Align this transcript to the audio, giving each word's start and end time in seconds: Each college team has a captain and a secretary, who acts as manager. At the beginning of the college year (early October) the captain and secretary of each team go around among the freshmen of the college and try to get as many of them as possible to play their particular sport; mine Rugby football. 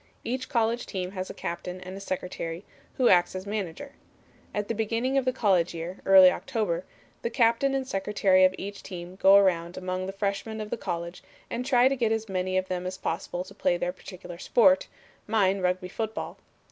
Each 0.23 0.49
college 0.49 0.87
team 0.87 1.11
has 1.11 1.29
a 1.29 1.33
captain 1.35 1.79
and 1.79 1.95
a 1.95 1.99
secretary, 1.99 2.65
who 2.97 3.07
acts 3.09 3.35
as 3.35 3.45
manager. 3.45 3.91
At 4.51 4.67
the 4.67 4.73
beginning 4.73 5.15
of 5.15 5.25
the 5.25 5.31
college 5.31 5.75
year 5.75 5.99
(early 6.07 6.31
October) 6.31 6.85
the 7.21 7.29
captain 7.29 7.75
and 7.75 7.87
secretary 7.87 8.43
of 8.43 8.55
each 8.57 8.81
team 8.81 9.15
go 9.17 9.35
around 9.35 9.77
among 9.77 10.07
the 10.07 10.11
freshmen 10.11 10.59
of 10.59 10.71
the 10.71 10.75
college 10.75 11.21
and 11.51 11.63
try 11.63 11.87
to 11.87 11.95
get 11.95 12.11
as 12.11 12.27
many 12.27 12.57
of 12.57 12.67
them 12.67 12.87
as 12.87 12.97
possible 12.97 13.43
to 13.43 13.53
play 13.53 13.77
their 13.77 13.93
particular 13.93 14.39
sport; 14.39 14.87
mine 15.27 15.61
Rugby 15.61 15.87
football. 15.87 16.39